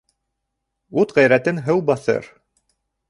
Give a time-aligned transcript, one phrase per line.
[1.03, 2.31] Ут ғәйрәтен һыу баҫыр.